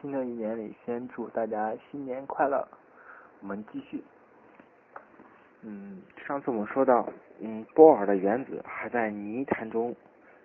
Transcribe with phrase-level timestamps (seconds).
[0.00, 2.66] 新的一年里，先祝大家新年快乐。
[3.40, 4.02] 我们继续。
[5.62, 7.08] 嗯，上次我们说到，
[7.40, 9.94] 嗯，波尔的原子还在泥潭中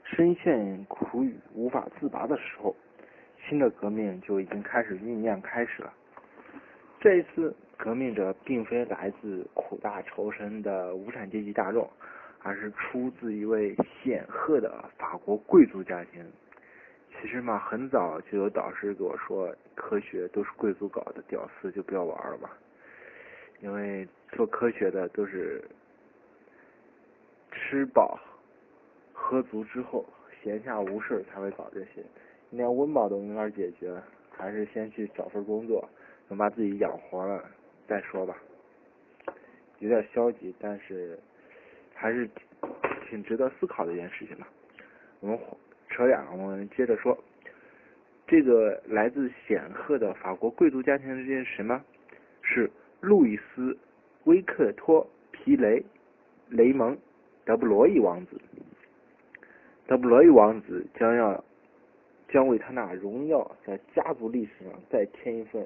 [0.04, 2.76] 深陷苦雨无法自拔的时候，
[3.47, 5.94] 新的革命就已经开始酝酿开始了。
[6.99, 11.88] 这一次革命者并非来自苦大仇深的无产阶级大众，
[12.42, 16.26] 而是出自一位显赫的法国贵族家庭。
[17.23, 22.52] 其实嘛，很早就有导师跟我说，科学都是贵族搞的，屌丝就不要玩了吧。
[23.61, 25.63] 因为做科学的都是
[27.53, 28.20] 吃饱
[29.13, 30.05] 喝足之后，
[30.43, 32.03] 闲下无事才会搞这些。
[32.49, 33.98] 你连温饱都没法解决，
[34.29, 35.87] 还是先去找份工作，
[36.27, 37.49] 能把自己养活了
[37.87, 38.35] 再说吧。
[39.79, 41.17] 有点消极，但是
[41.93, 42.29] 还是
[43.09, 44.45] 挺值得思考的一件事情吧。
[45.21, 45.40] 我们。
[45.93, 47.15] 扯远了，我们接着说，
[48.25, 51.79] 这个来自显赫的法国贵族家庭的这是什么？
[52.41, 53.73] 是路易斯·
[54.23, 55.79] 威克托·皮雷·
[56.49, 56.95] 雷蒙·
[57.45, 58.41] 德布罗意王子。
[59.85, 61.43] 德布罗意王子将要
[62.29, 65.66] 将为他那荣耀在家族历史上再添一份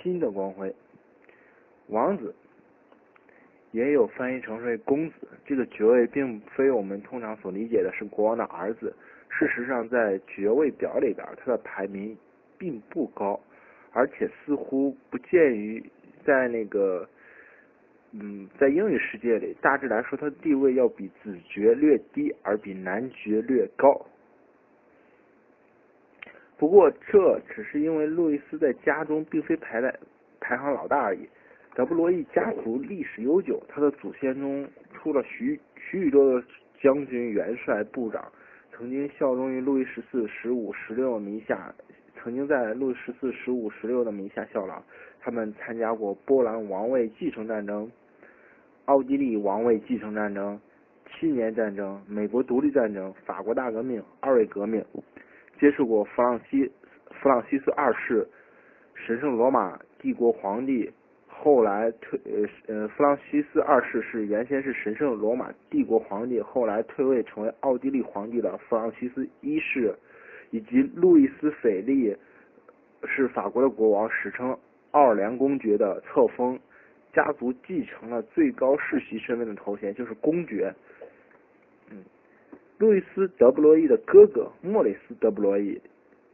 [0.00, 0.72] 新的光辉。
[1.88, 2.34] 王子
[3.72, 8.94] 也有翻译成为公子，这个爵位并非我们通常所理解的是国王的儿子。
[9.38, 12.16] 事实上，在爵位表里边，他的排名
[12.58, 13.38] 并不高，
[13.92, 15.80] 而且似乎不见于
[16.24, 17.08] 在那个，
[18.10, 24.04] 嗯，在英语世界里，大致来说，他的地位要比子爵略低，而比男爵略高。
[26.56, 29.96] 不过，这只是因为路易斯在家中并非排在
[30.40, 31.28] 排行老大而已。
[31.76, 36.42] 德布罗意家族历史悠久，他的祖先中出了许许许多多
[36.80, 38.32] 将军、元帅、部长。
[38.78, 41.74] 曾经效忠于路易十四、十五、十六名下，
[42.14, 44.80] 曾经在路易十四、十五、十六的名下效劳。
[45.18, 47.90] 他们参加过波兰王位继承战争、
[48.84, 50.56] 奥地利王位继承战争、
[51.10, 54.80] 七年战争、美国独立战争、法国大革命、二位革命，
[55.58, 56.70] 接触过弗朗西
[57.10, 58.28] 弗朗西斯二世、
[58.94, 60.88] 神圣罗马帝国皇帝。
[61.40, 69.94] 后来退呃呃，弗朗西斯二世是原先是神圣罗马帝国皇帝，后来退位成为奥地利皇帝的弗朗西斯一世，
[70.50, 72.14] 以及路易斯斐利
[73.04, 74.58] 是法国的国王，史称
[74.90, 76.58] 奥尔良公爵的册封，
[77.12, 80.74] 家族继承了最高世袭身份的头衔，就是公爵。
[81.90, 82.02] 嗯，
[82.78, 85.80] 路易斯德布罗意的哥哥莫里斯德布罗意，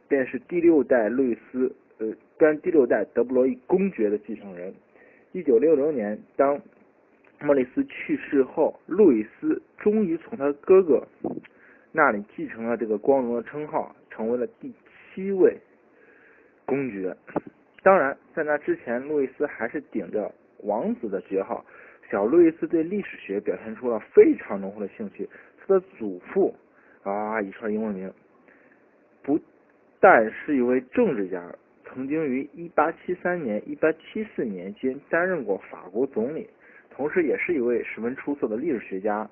[0.07, 4.73] 便是第六代路易斯呃，跟第六代德布罗意公爵的继承人。
[5.35, 6.57] 一九六零年，当
[7.41, 11.05] 莫里斯去世后，路易斯终于从他哥哥
[11.91, 14.73] 那里继承了这个光荣的称号，成为了第
[15.13, 15.57] 七位
[16.65, 17.13] 公爵。
[17.83, 21.65] 当然，在那之前，路易斯还是顶着王子的爵号。
[22.09, 25.27] 小路易斯对历史学表现出了非常浓厚的兴趣。
[25.59, 26.55] 他的祖父
[27.03, 28.09] 啊，一串英文名，
[29.21, 29.37] 不
[29.99, 31.53] 但是一位政治家。
[31.95, 32.43] 曾经于
[32.75, 36.45] 1873年、1874年间担任过法国总理，
[36.89, 39.29] 同时也是一位十分出色的历史学家，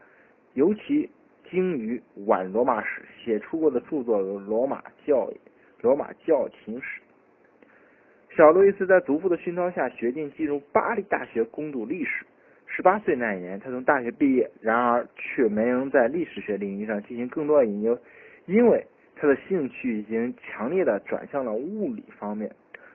[0.54, 1.10] 尤其
[1.52, 5.28] 精于晚罗马史，写出过的著作有《罗马教》
[5.82, 7.02] 《罗马教廷史》。
[8.38, 12.26] 小路易斯在祖父的熏陶下，决定进入巴黎大学攻读历史。
[12.66, 18.00] 十八岁那一年，他从大学毕业，然而却没能在历史学领域上进行更多的研究，
[18.46, 18.88] 因为。
[19.16, 22.50] 他的兴趣已经强烈的转向了物理方面。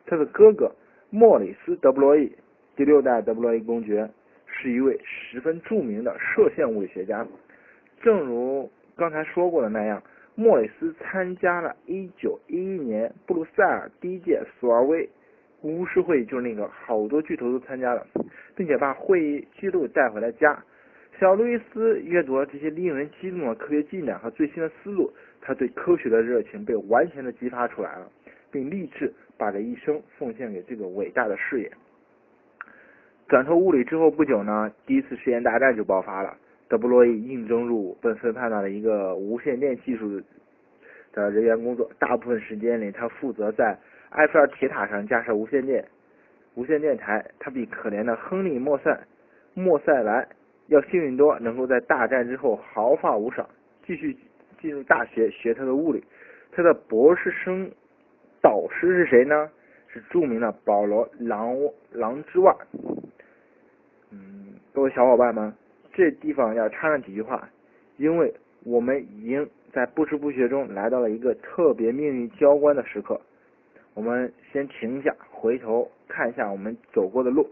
[0.06, 0.70] 他的哥哥
[1.10, 2.30] 莫里斯·德布罗意，
[2.76, 4.08] 第六代德布罗意公爵，
[4.46, 7.26] 是一位十分著名的射线物理学家。
[8.00, 10.02] 正如刚才说过的那样，
[10.34, 15.08] 莫里斯参加了1911年布鲁塞尔第一届索尔威
[15.62, 18.06] 巫师会议，就是那个好多巨头都参加了，
[18.54, 20.62] 并且把会议记录带回了家。
[21.18, 25.12] 小路易斯阅读了这些令人激动的科学进展和最新的思路。
[25.40, 28.08] 他对科学的热情被完全的激发出来了，
[28.52, 31.70] 并立志把这一生奉献给这个伟大的事业。
[33.26, 36.37] 转投物理之后不久呢，第一次实验大战就爆发了。
[36.69, 40.22] 德布罗意应征入伍，被分派到了一个无线电技术
[41.12, 41.90] 的人员工作。
[41.98, 43.76] 大部分时间里，他负责在
[44.10, 45.84] 埃菲尔铁塔上架设无线电
[46.54, 47.25] 无线电台。
[47.38, 49.00] 他比可怜的亨利莫塞
[49.54, 50.28] 莫塞莱
[50.69, 53.47] 要幸运多，能够在大战之后毫发无伤，
[53.87, 54.17] 继续。
[54.61, 56.03] 进入大学学他的物理，
[56.50, 57.70] 他的博士生
[58.43, 59.49] 导师是谁呢？
[59.87, 61.55] 是著名的保罗狼·
[61.93, 62.53] 狼之袜。
[64.11, 65.55] 嗯，各位小伙伴们，
[65.94, 67.49] 这地方要插上几句话，
[67.99, 68.35] 因为
[68.65, 73.20] 我们已经在不知不觉中来到了一个特别命运交关的时刻。
[73.94, 77.49] 我们先停一下，回头看一下我们走过的路，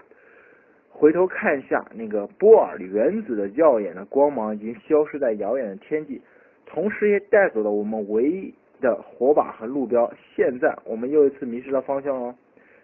[0.99, 6.19] 回头看一下那个波尔原子的耀眼的光芒已经消失在遥远的天际，
[6.65, 10.11] 同时也带走了我们唯一的火把和路标。
[10.35, 12.35] 现在我们又一次迷失了方向哦，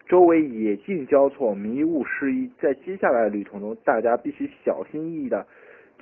[0.06, 2.50] 周围野径交错，迷雾失意。
[2.60, 5.46] 在接下来的旅途中，大家必须小心翼翼的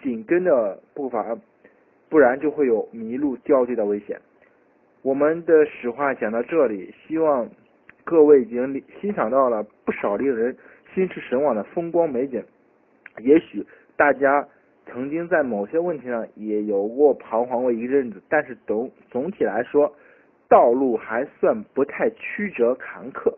[0.03, 1.39] 紧跟着步伐，
[2.09, 4.21] 不然就会有迷路掉队的危险。
[5.03, 7.49] 我们的史话讲到这里，希望
[8.03, 10.57] 各位已经欣赏到了不少令人
[10.95, 12.43] 心驰神往的风光美景。
[13.19, 13.65] 也许
[13.97, 14.47] 大家
[14.87, 19.95] 曾经在某些问题上也有过彷徨过一阵子，但是总总体来说，
[20.49, 23.33] 道路还算不太曲折坎坷。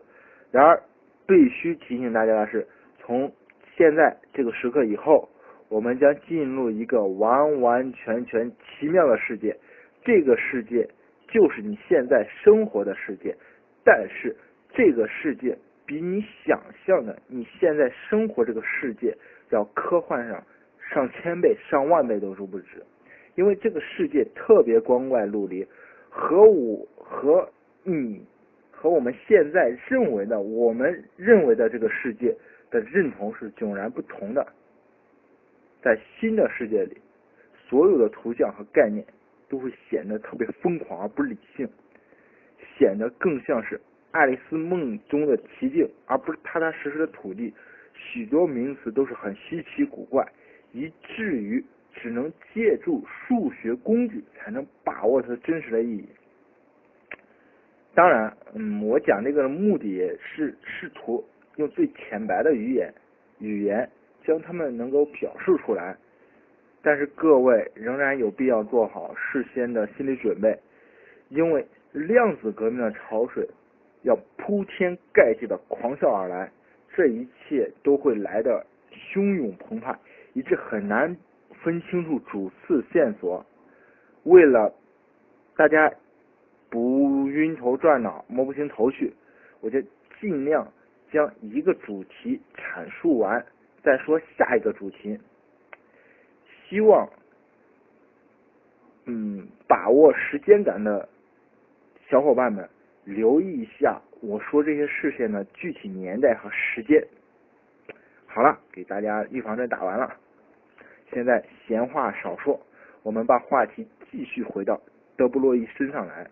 [0.51, 0.81] 然而，
[1.27, 2.67] 必须提醒大家的是，
[2.99, 3.31] 从
[3.75, 5.29] 现在这个时刻以后，
[5.69, 9.55] 我们将进入一个完完全全奇妙的世界。
[10.03, 10.87] 这个世界。
[11.29, 13.35] 就是你现在生活的世界，
[13.83, 14.35] 但是
[14.71, 19.15] 这个世界比你想象的你现在生活这个世界
[19.51, 20.43] 要科幻上
[20.89, 22.83] 上千倍、上万倍都是不止，
[23.35, 25.65] 因为这个世界特别光怪陆离，
[26.09, 27.49] 和我和
[27.83, 28.25] 你
[28.71, 32.35] 和我们现在认为的我们认为的这个世界
[32.69, 34.45] 的认同是迥然不同的。
[35.81, 36.97] 在新的世界里，
[37.67, 39.05] 所有的图像和概念。
[39.49, 41.69] 都会显得特别疯狂而不理性，
[42.75, 43.79] 显得更像是
[44.13, 47.51] 爱丽丝梦中的奇境，而不是踏踏实实的土地。
[47.95, 50.23] 许多名词都是很稀奇古怪，
[50.71, 51.63] 以至于
[51.93, 56.07] 只能借助数学工具才能把握它真实的意义。
[57.95, 61.23] 当然，嗯，我讲这个的目的是试图
[61.55, 62.93] 用最浅白的语言
[63.39, 63.89] 语言
[64.23, 65.95] 将它们能够表述出来。
[66.81, 70.55] 但是各位仍然有必要做好事先的心理准备，
[71.29, 73.47] 因为量子革命的潮水
[74.03, 76.51] 要铺天盖地的狂啸而来，
[76.95, 79.97] 这一切都会来的汹涌澎湃，
[80.33, 81.15] 以致很难
[81.63, 83.45] 分清楚主次线索。
[84.23, 84.73] 为了
[85.55, 85.91] 大家
[86.69, 89.13] 不晕头转脑、摸不清头绪，
[89.61, 89.81] 我就
[90.19, 90.67] 尽量
[91.11, 93.45] 将一个主题阐述完，
[93.83, 95.19] 再说下一个主题。
[96.67, 97.07] 希望，
[99.05, 101.07] 嗯，把握时间感的
[102.09, 102.67] 小伙伴们
[103.05, 107.05] 留意一下我说这些事件的具体年代和时间。
[108.25, 110.15] 好了，给大家预防针打完了，
[111.11, 112.59] 现在闲话少说，
[113.03, 114.81] 我们把话题继续回到
[115.15, 116.27] 德布洛伊身上来。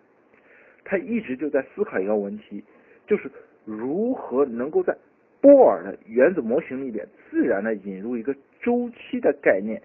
[0.84, 2.64] 他一直就在思考一个问题，
[3.06, 3.30] 就是
[3.64, 4.96] 如何能够在
[5.40, 9.80] 波尔的原子模型里边自然的引入一个周期的概念。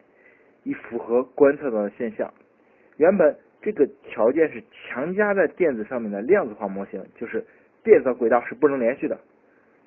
[0.63, 2.29] 以符合观测到的现象。
[2.97, 3.33] 原本
[3.67, 7.43] 这个条件是强加在电子上面的量子化模型，就是
[7.83, 9.19] 电子轨道是不能连续的。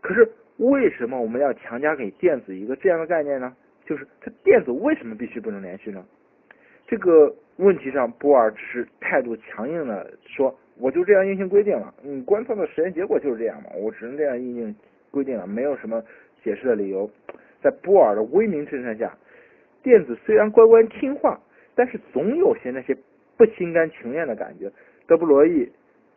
[0.03, 3.57] 可是为什么我们要强加给电子一个这样的概念呢？
[3.87, 6.05] 就是它电子为什么必须不能连续呢？
[6.87, 14.77] 这个问题上，波尔只是态度强硬的说：“我就这样硬性规定了，你观测的实验结果就是这样嘛，我只能这样硬性
[15.11, 16.05] 规定了，没有什么
[16.45, 17.11] 解释的理由。”
[17.65, 19.11] 在波尔的威名震慑下。
[19.83, 21.41] 电子虽然乖乖听话，
[21.75, 22.95] 但是总有些那些
[23.41, 24.71] 不心甘情愿的感觉。
[25.07, 25.67] 德布罗意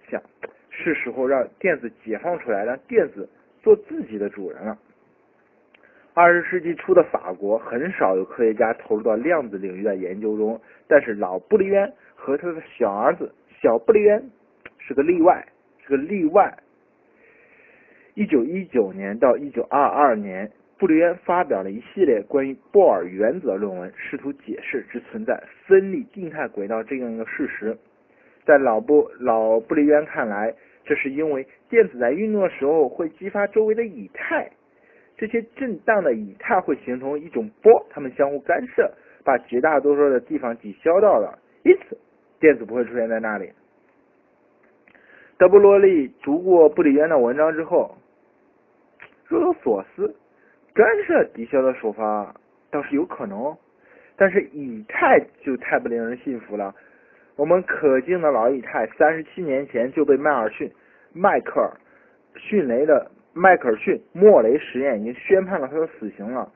[0.10, 0.22] 想，
[0.70, 3.30] 是时候让电子解放出来，让电子
[3.62, 4.78] 做自己的主人了。
[6.14, 14.22] 二十世纪初的法国很少有科学家投入到量子领域的研究中，但是老布利渊和他的小儿子小布利渊
[14.78, 15.48] 是个例外，
[15.82, 16.54] 是个例外。
[18.16, 20.52] 一九一九年到一九二二年。
[20.78, 27.78] 布里渊发表了一系列关于波尔原子的论文，试图解释只存在分立静态轨道这样一个事实。
[28.44, 30.54] 在老布老布里渊看来，
[30.84, 34.52] 这是因为电子在运动的时候会激发周围的以太，
[35.16, 38.92] 这些震荡的以太会形成一种波，它们相互干涉，
[39.24, 41.98] 把绝大多数的地方抵消掉了，因此
[42.42, 43.50] 电子不会出现在那里。
[45.38, 47.96] 德布罗利读过布里渊的文章之后，
[49.28, 50.14] 若有所思。
[50.74, 52.34] 干涉抵消的手法
[52.72, 53.56] 倒是有可能，
[54.16, 56.74] 但是以太就太不令人信服了。
[57.36, 60.72] 我们可敬的老以太，三十七年前就被迈尔逊、
[61.14, 61.72] 迈克尔
[62.36, 66.52] 逊雷的迈克尔逊莫雷实验已经宣判了他的死刑了，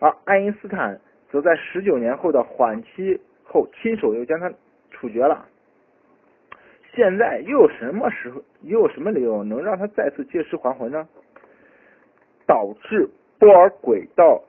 [0.00, 1.00] 而爱因斯坦
[1.30, 4.52] 则在十九年后的缓期后亲手又将他
[4.90, 5.46] 处决了。
[6.92, 11.06] 现在又有什么时候，又有什么理由能让他再次借尸还魂呢？
[12.48, 13.08] 导致。
[13.40, 14.44] 波尔轨道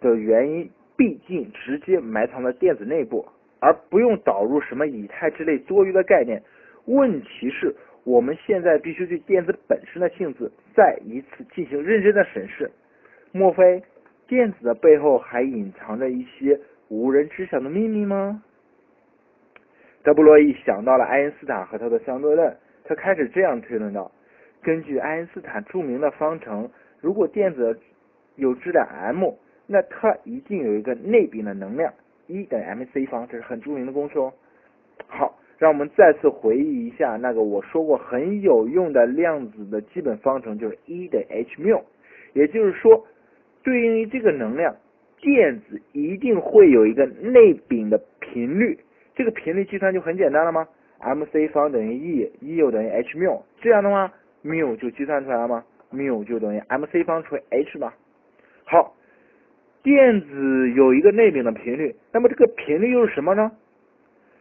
[0.00, 3.24] 的原因，毕竟直接埋藏在电子内部，
[3.60, 6.42] 而不用导入什么以太之类多余的概念。
[6.86, 12.68] 问题是，我们现在必须对电子本身的性质再一次进行认真的审视。
[13.30, 13.80] 莫非
[14.26, 18.42] 电子的背后还隐藏着一些无人知晓的秘密吗？
[20.02, 24.10] 德布罗意想到了爱因斯坦和他的相对论，他开始这样推论道：
[24.60, 26.68] 根据爱因斯坦著名的方程，
[27.00, 27.78] 如果电子
[28.36, 29.34] 有质量 m，
[29.66, 31.92] 那它一定有一个内禀的能量
[32.26, 34.32] E 等于 mc 方，这是很著名的公式哦。
[35.06, 41.82] 好，让我们再次回忆一下那个我说过很有用的量子的基本方程，就是 E 等于 h 缪。
[42.32, 43.06] 也就是说，
[43.62, 44.74] 对应于这个能量，
[45.20, 48.78] 电子一定会有一个内禀的频率。
[49.14, 50.66] 这个频率计算就很简单了吗
[51.00, 54.10] ？mc 方等于 E，E 又等于 h 缪，这样的话，
[54.40, 55.62] 缪就计算出来了吗？
[55.90, 57.94] 缪就等于 mc 方除以 h 吧。
[58.72, 58.94] 好，
[59.82, 63.52] 电子有一个内禀的频率，那么这个频率又是什么呢？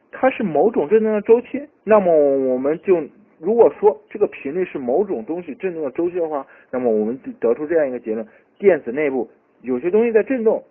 [0.10, 1.62] 它是某种振动的周期。
[1.84, 3.04] 那么我们就
[3.42, 8.26] 如果说这个频率是某种东西振动的周期的话，那么我们就得出这样一个结论：
[8.58, 9.30] 电子内部
[9.64, 10.64] 有些东西在振动。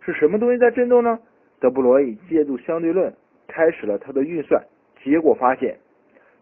[0.00, 1.20] 是什么东西在振动呢？
[1.60, 3.14] 德布罗意借助相对论
[3.46, 4.60] 开始了他的运算，
[5.04, 5.76] 结果发现，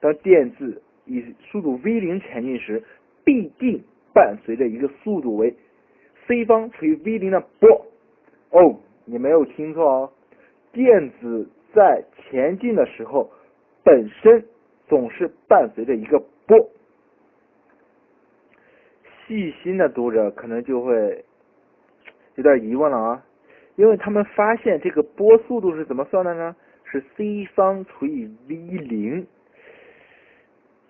[0.01, 2.83] 当电子以速度 v 零前进时，
[3.27, 3.79] 必定
[4.15, 5.55] 伴随着一个速度为
[6.29, 7.87] c 方除以 v 零的波。
[8.51, 10.13] 哦，你没有听错哦，
[10.71, 13.31] 电子在前进的时候，
[13.83, 14.45] 本身
[14.87, 16.57] 总是伴随着一个波。
[19.27, 21.25] 细心的读者可能就会
[22.37, 23.25] 有点疑问了啊。
[23.77, 26.55] 因为他们发现这个波速度是怎么算的呢？
[26.85, 29.27] 是 c 方除以 v 零，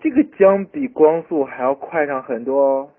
[0.00, 2.90] 这个将比光速还要快上很多哦。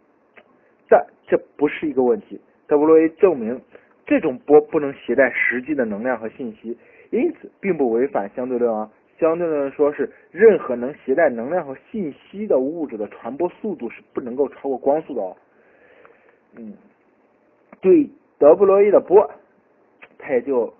[0.89, 3.61] 但这不是一个问题，德布罗意证明
[4.05, 6.75] 这种波不能携带实际的能量和信息，
[7.11, 8.89] 因此并不违反相对论啊。
[9.19, 15.35] 相对论说是任何能携带能量和信息的物质的传播速度是不能够超过光速的哦。
[16.55, 16.73] 嗯，
[17.81, 19.29] 对德布罗意的波。
[20.21, 20.73] 它也就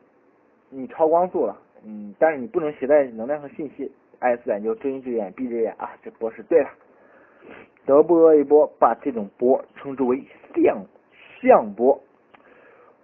[0.69, 3.89] 你超光速了，嗯，但是你不能携带能量和信息，
[4.19, 6.69] 爱因斯坦就睁一只眼闭一只眼啊，这波是对了。
[7.85, 10.83] 德布罗意波把这种波称之为相
[11.41, 12.01] 相波，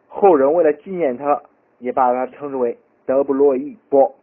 [0.08, 1.42] 后人为了纪念他，
[1.80, 4.15] 也把它称之为德布罗意波。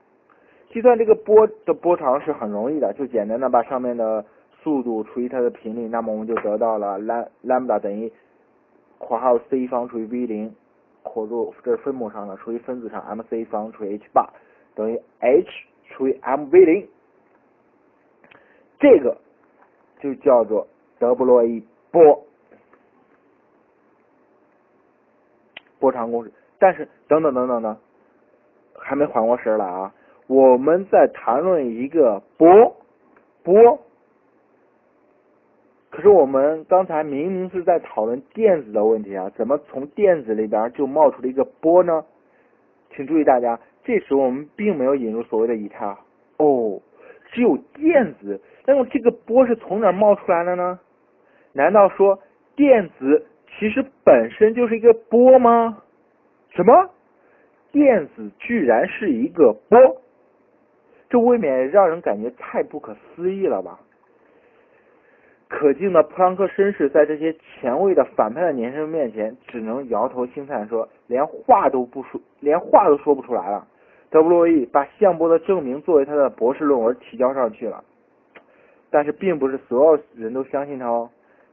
[0.70, 4.24] 计算这个波的波长是很容易的，就简单的把上面的
[4.62, 8.12] 速度除以它的频率，那么我们就得到了 lambda 等于
[8.98, 10.54] 括号 c 方除以 v 零。
[11.04, 14.24] 括住这是分母上的，除以分子上 mc 方除以 h 八
[14.76, 15.44] 等于 h
[15.90, 16.88] 除以 mv 零，
[18.78, 19.16] 这个
[20.02, 20.66] 就叫做
[20.98, 22.26] 德布罗意波
[25.78, 26.32] 波长公式。
[26.58, 27.78] 但是等等等等呢，
[28.74, 29.94] 还没缓过神来啊！
[30.26, 32.76] 我们在谈论一个波
[33.44, 33.78] 波。
[35.90, 42.04] 可是我们刚才明明是在讨论电子的问题啊，怎么从电子里边就冒出了一个波呢？
[42.90, 45.86] 请注意，大家，这时我们并没有引入所谓的以太
[46.38, 46.80] 哦，
[47.30, 48.40] 只有电子。
[48.64, 50.78] 那么这个波是从哪冒出来的呢？
[51.52, 52.18] 难道说
[52.54, 53.26] 电子
[53.58, 55.82] 其实本身就是一个波吗？
[56.50, 56.90] 什么？
[57.72, 59.78] 电子居然是一个波？
[61.08, 63.78] 这未免让人感觉太不可思议了吧？
[65.48, 73.66] 可敬的普朗克绅士在这些前卫的反派的年轻人面前，只能摇头轻叹说：“连话都不说，连话都说不出来了。”
[74.08, 77.84] 德布罗意把相波的证明作为他的博士论文提交上去了，
[78.92, 81.10] 但是并不是所有人都相信他哦。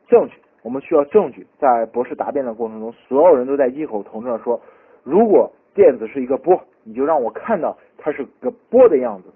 [0.08, 1.48] 证据，我们需要证据。
[1.58, 4.62] 在博士答辩的过程中，所有人都在异口同声的说
[5.04, 9.30] ：“如果电子是一个波，你就让我看到它是个波的样子。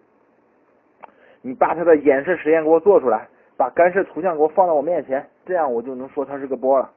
[1.41, 6.89] 你把它的演示实验给我做出来。”把干涉图像给我放到我面前，这样我就能说它是个波了。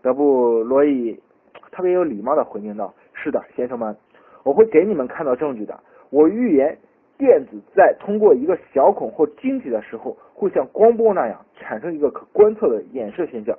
[0.00, 1.20] 德布罗意
[1.70, 3.94] 特别有礼貌的回应道：“是的，先生们，
[4.42, 5.78] 我会给你们看到证据的。
[6.08, 6.76] 我预言
[7.20, 13.54] 电子在通过一个小孔或晶体的时候，会像光波那样产生一个可观测的衍射现象。”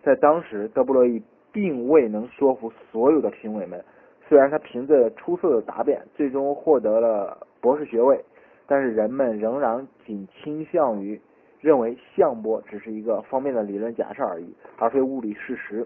[0.00, 1.20] 在当时，德布罗意
[1.50, 3.84] 并未能说服所有的评委们，
[4.28, 8.24] 虽然他凭着出色的答辩，最终获得了博士学位。
[8.68, 11.20] 但是人们仍然仅倾向于
[11.60, 15.84] 认为相波只是一个方面的理论假设而已，而非物理事实。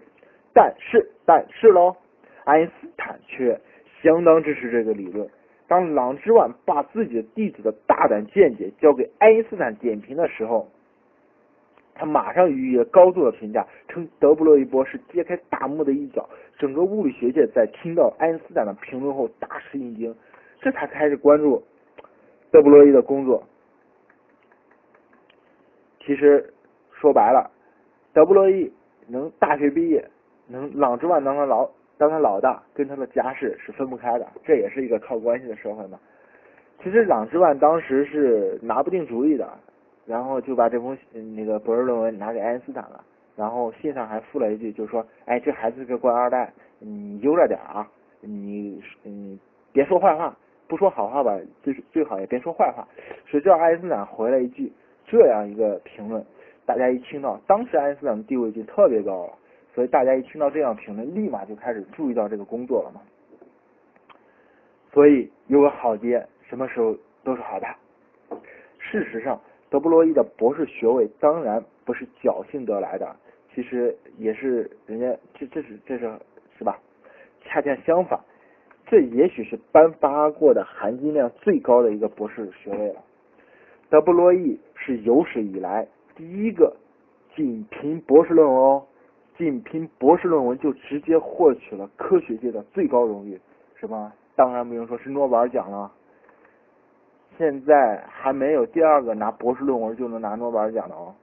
[0.53, 1.97] 但是，但是喽，
[2.45, 3.59] 爱因斯坦却
[4.03, 5.27] 相当支持这个理论。
[5.69, 10.69] 当朗之万把自己的弟子的大胆见解交给爱因斯坦点评的时候，
[11.95, 16.29] 他马上予以了高度的评价，称德布罗意波是揭开大幕的一角。
[16.59, 20.15] 整个物理学界在听到爱因斯坦的评论后大吃一惊，
[20.61, 21.63] 这才开始关注。
[22.51, 23.43] 德布罗意的工作，
[26.05, 26.53] 其实
[26.93, 27.51] 说白了，
[28.13, 28.71] 德布罗意
[29.07, 30.07] 能大学毕业，
[30.47, 31.69] 能朗之万当他老
[32.03, 35.97] 当他老大，跟他的家世是分不开的，这也是一个靠关系的社会嘛。
[36.83, 39.49] 其实朗之万当时是拿不定主意的，
[40.05, 40.99] 然后就把这封
[41.37, 43.05] 那个博士论文拿给爱因斯坦了，
[43.37, 47.89] 然后信上还附了一句，就说：“哎，这孩子是个官二代，你悠着点啊，
[48.21, 49.39] 你嗯
[49.73, 52.85] 别说坏话，不说好话吧，最最好也别说坏话。”
[53.27, 54.73] 谁知道爱因斯坦回了一句
[55.07, 56.21] 这样一个评论，
[56.67, 59.33] 大家一听到，当时爱因斯坦的地位就特别高了，
[59.75, 63.01] 所以大家一听到这样评论，立马就开始注意到这个工作了嘛。
[64.93, 66.27] 所以有个好爹。
[66.49, 67.67] 什么时候都是好的。
[68.79, 73.17] 事实上，德布罗意的博士学位当然不是侥幸得来的，
[73.55, 76.13] 其实也是人家这这是这是
[76.59, 76.79] 是吧？
[77.41, 78.21] 恰恰相反，
[78.87, 83.03] 这也许是颁发过的含金量最高的一个博士学位了。
[83.89, 86.77] 德布罗意是有史以来第一个
[87.35, 88.87] 仅凭博士论文哦，
[89.43, 93.41] 仅凭博士论文就直接获取了科学界的最高荣誉，
[93.75, 94.13] 什么？
[94.37, 95.91] 当然不用说是诺贝尔奖了。
[97.37, 101.15] 现在还没有第二个拿博士论文就能拿诺贝尔奖的哦。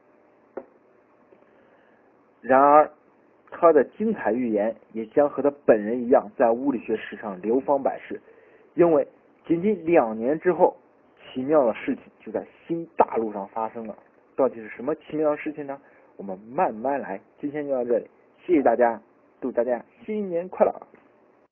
[2.41, 2.91] 然而，
[3.49, 8.19] 他的精彩预言也将和他本人一样，在物理学史上流芳百世。
[8.75, 9.07] 因为
[9.45, 10.75] 仅仅两年之后，
[11.23, 13.95] 奇妙的事情就在新大陆上发生了。
[14.35, 15.79] 到底是什么奇妙的事情呢？
[16.19, 17.17] 我们慢慢来。
[17.39, 18.05] 今天就到这里，
[18.45, 19.01] 谢谢大家，
[19.39, 20.73] 祝大家新年快乐！